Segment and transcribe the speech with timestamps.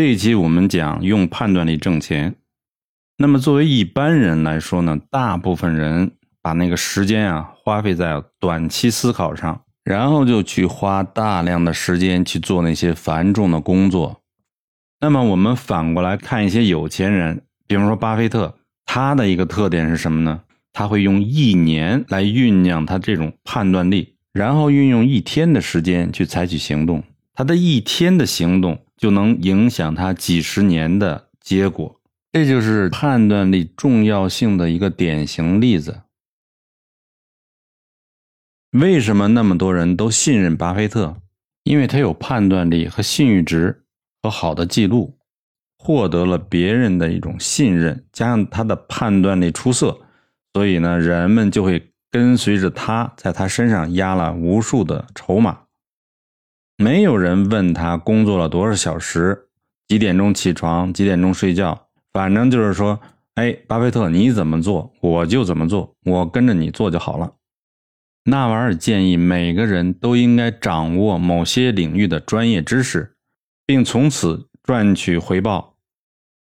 [0.00, 2.36] 这一期我们讲用判断力挣钱。
[3.18, 14.22] 那么作为一般人来说呢，大部分人把那个时间啊花费在短期思考上，然后就去花大量的时间去做那些繁重的工作。
[15.02, 18.56] 那么我们反过来看一些有钱人，比方说巴菲特，
[18.86, 20.40] 他的一个特点是什么呢？
[20.72, 27.04] 他会用一年来酝酿他这种判断力，然后运用一天的时间去采取行动。
[27.34, 36.02] 他的一天的行动就能影响他几十年的结果，这就是判断力重要性的一个典型例子。
[38.72, 41.16] 为什么那么多人都信任巴菲特？
[41.64, 43.84] 因为他有判断力和信誉值。
[44.22, 45.16] 和好的记录，
[45.78, 49.98] 获得了别人的一种信任，加上他的判断力出色，
[50.52, 55.58] 所以呢，人们就会跟随着他，在他身上压了无数的筹码。
[56.80, 59.48] 没有人问他工作了多少小时，
[59.86, 62.98] 几点钟起床，几点钟睡觉，反正就是说，
[63.34, 67.34] 哎，巴菲特你怎么做，我就怎么做，我跟着你做就好了。
[68.24, 73.14] 纳瓦尔建议每个人都应该掌握某些领域的专业知识。
[73.70, 75.76] 并从此赚取回报。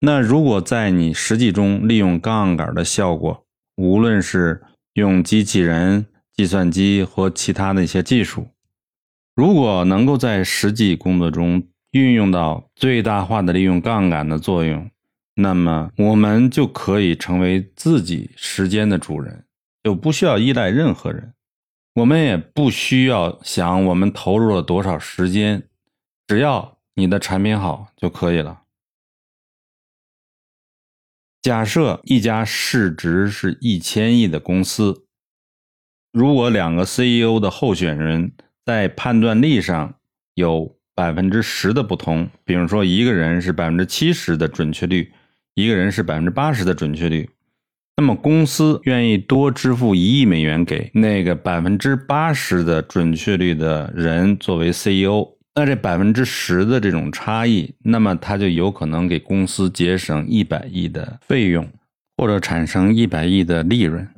[0.00, 3.44] 那如果在你实际中利用杠杆的效果，
[3.76, 4.62] 无论是
[4.94, 8.46] 用机器人、计算机或其他的一些技术，
[9.34, 14.90] 如果能够在实际工作中运用到最大化的利用杠杆的作用，
[15.34, 19.46] 那么我们就可以成为自己时间的主人，
[19.82, 21.34] 就不需要依赖任何人。
[21.94, 25.68] 我们也不需要想我们投入了多少时间，
[26.26, 26.78] 只要。
[26.94, 28.64] 你的产品好就可以了。
[31.40, 35.06] 假设一家市值是一千亿的公司，
[36.12, 38.32] 如果两个 CEO 的候选人
[38.64, 39.94] 在判断力上
[40.34, 45.12] 有百分之十的不同，比如说一个人是百分之七十的准确率，
[45.54, 47.28] 一个人是百分之八十的准确率，
[47.96, 55.28] 那么公司愿意多支付一亿美元给那个百分之八十的准确率的人作为 CEO。
[55.54, 61.70] 那这百分之十的这种差异，那么他就有可能给公司节省一百亿的费用，
[62.16, 64.08] 或者产生一百亿的利润。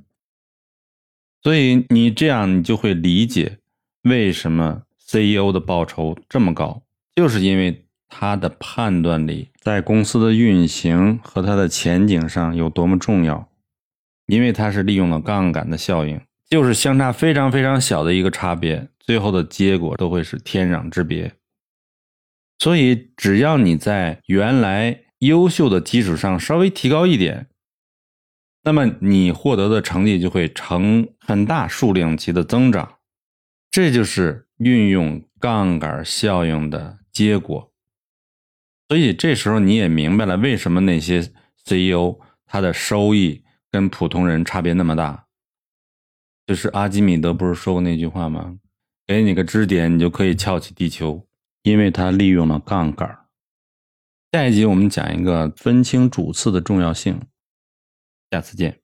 [1.43, 3.59] 所以你这样，你就会理解
[4.05, 6.83] 为什么 CEO 的报酬这么高，
[7.15, 13.49] 就是因为他的判断力在公司的运行和它的前景上有多么重要，
[14.27, 16.21] 因为它是利用了杠杆的效应。
[16.51, 21.33] 就是相差非常非常小的一个差别，最后的结果都会是天壤之别。
[22.59, 27.49] 所以，只要你在原来优秀的基础上稍微提高一点，
[28.63, 32.94] 那么你获得的成绩就会呈很大数量级的增长。
[33.75, 37.73] 这就是运用杠杆效应的结果。
[38.87, 41.33] 所以这时候你也明白了为什么那些
[41.67, 43.43] CEO 他的收益
[43.73, 45.27] 跟普通人差别那么大。
[46.47, 48.61] 就是阿基米德不是说过那句话吗？
[49.09, 51.27] 给你个支点，你就可以撬起地球，
[51.65, 53.27] 因为他利用了杠杆。
[54.31, 57.21] 下一集我们讲一个分清主次的重要性，
[58.31, 58.84] 下次见。